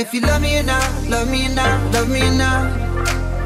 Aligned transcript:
if 0.00 0.12
you 0.12 0.20
love 0.20 0.42
me 0.42 0.58
or 0.58 0.62
not, 0.62 1.08
love 1.08 1.30
me 1.30 1.46
or 1.46 1.54
not, 1.54 1.92
love 1.92 2.08
me 2.08 2.20
or 2.20 2.32
not. 2.32 2.64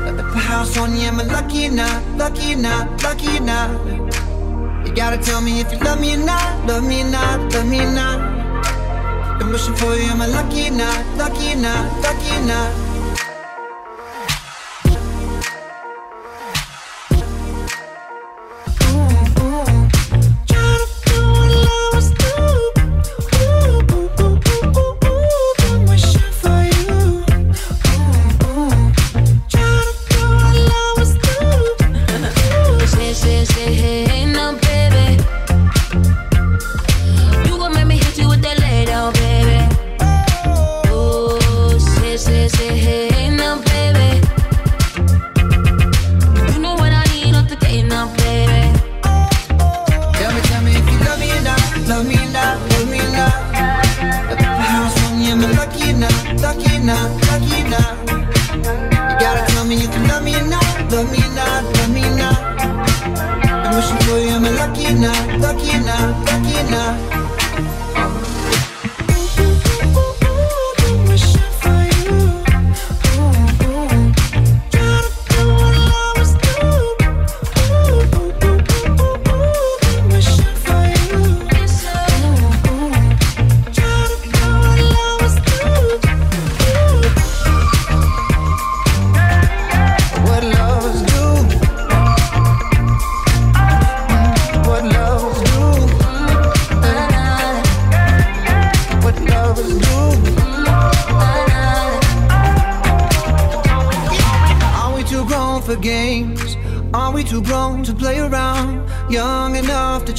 Me 0.05 0.23
put 0.23 0.43
house 0.43 0.77
on 0.79 0.97
you, 0.97 1.07
am 1.07 1.21
I 1.21 1.25
lucky 1.25 1.69
or 1.69 1.71
not, 1.71 2.03
lucky 2.17 2.55
or 2.55 2.57
not, 2.57 3.03
lucky 3.03 3.37
or 3.37 3.41
not? 3.41 3.71
You 4.87 4.93
gotta 4.93 5.19
tell 5.19 5.41
me 5.41 5.61
if 5.61 5.71
you 5.73 5.79
love 5.79 6.01
me 6.01 6.15
or 6.15 6.25
not, 6.25 6.67
love 6.67 6.85
me 6.85 7.03
or 7.03 7.11
not, 7.11 7.53
love 7.53 7.69
me 7.69 7.81
or 7.81 7.93
not. 7.93 9.39
Been 9.39 9.51
wishing 9.51 9.77
for 9.77 9.95
you, 9.95 10.11
am 10.11 10.21
I 10.23 10.27
lucky 10.27 10.69
or 10.69 10.73
not, 10.73 11.17
lucky 11.17 11.53
or 11.53 11.57
not, 11.57 12.03
lucky 12.03 12.37
or 12.37 12.47
not? 12.47 12.70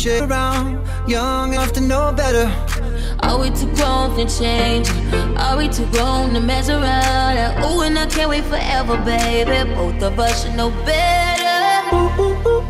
Of 0.05 1.53
enough 1.53 1.73
to 1.73 1.81
know 1.81 2.11
better. 2.11 2.47
Are 3.19 3.39
we 3.39 3.51
too 3.51 3.71
grown 3.75 4.15
for 4.15 4.25
change? 4.25 4.89
Are 5.37 5.55
we 5.57 5.67
too 5.69 5.85
grown 5.91 6.33
to 6.33 6.39
mess 6.39 6.69
around? 6.69 7.37
And 7.37 7.63
ooh, 11.93 12.09
ooh, 12.19 12.23
ooh, 12.23 12.47
ooh, 12.47 12.49
ooh, 12.49 12.49
been 12.49 12.49
wishing 12.49 12.49
for 12.49 12.51
you. 12.51 12.60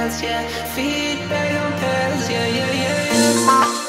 pedals, 0.00 0.22
yeah. 0.22 0.46
Feet 0.74 1.28
back 1.28 1.50
on 1.60 1.72
pills. 1.80 2.30
yeah, 2.30 2.46
yeah, 2.46 2.72
yeah, 2.72 3.12
yeah. 3.12 3.80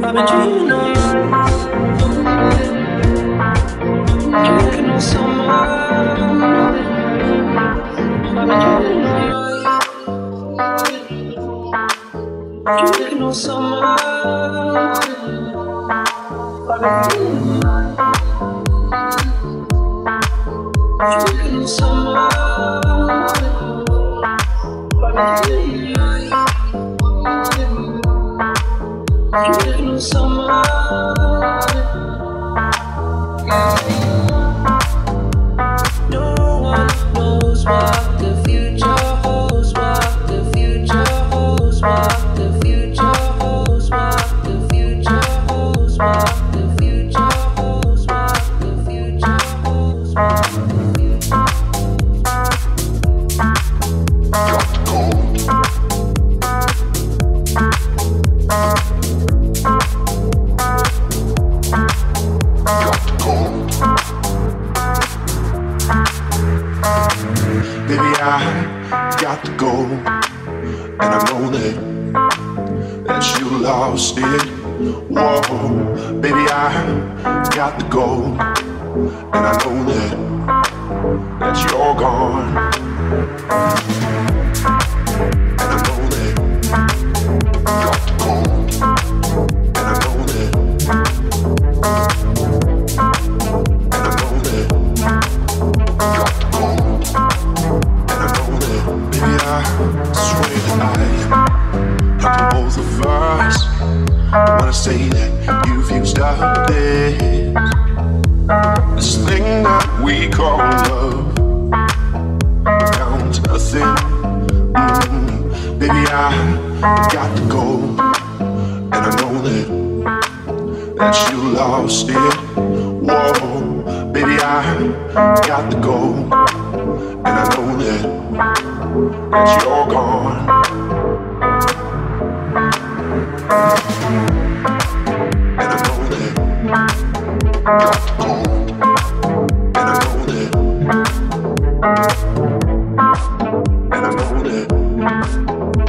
I've 0.00 0.14
been 0.14 0.26
dreaming 0.26 0.72
of. 0.72 0.97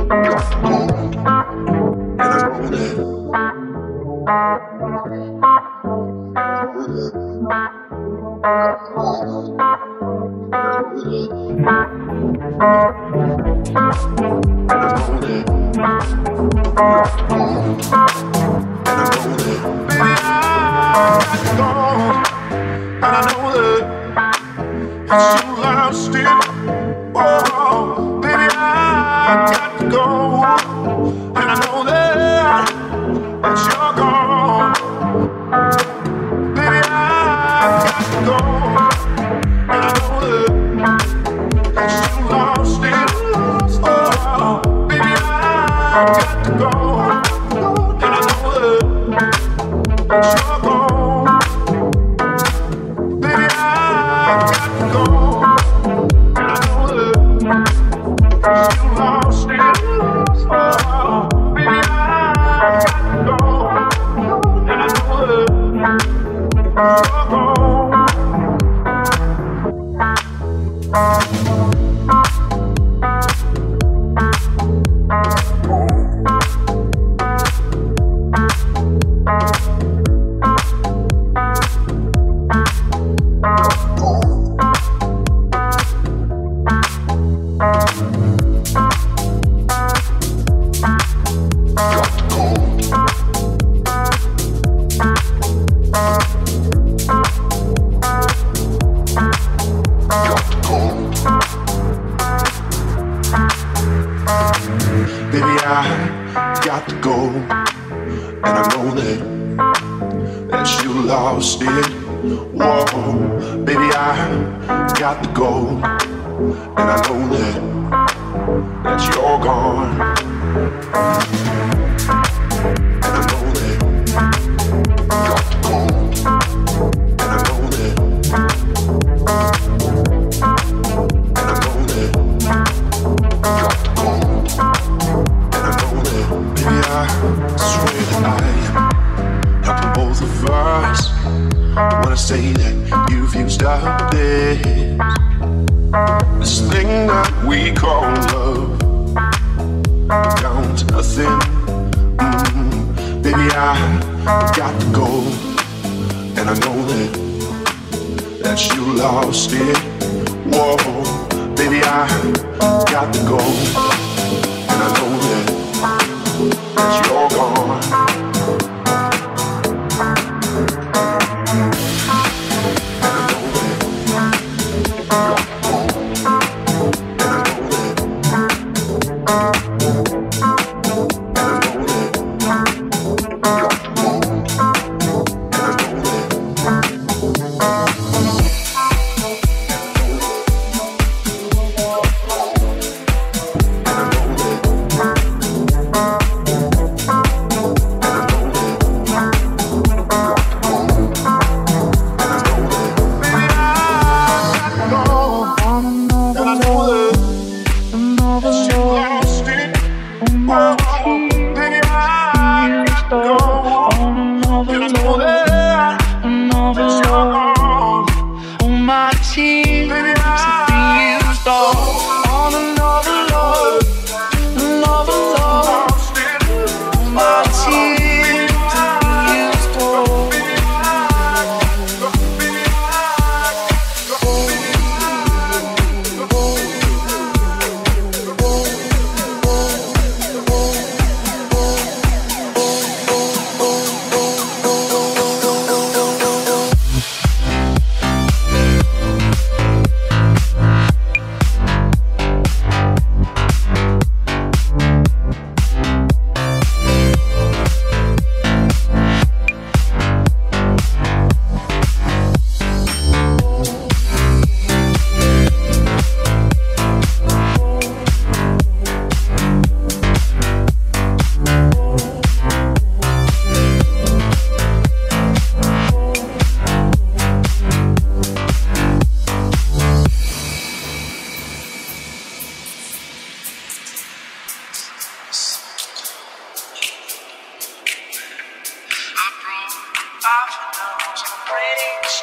Música 0.10 0.89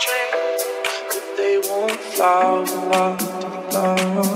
straight, 0.00 0.32
but 1.08 1.24
they 1.36 1.58
won't 1.68 2.00
fly. 2.14 4.35